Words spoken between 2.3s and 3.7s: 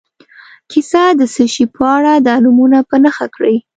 نومونه په نښه کړي.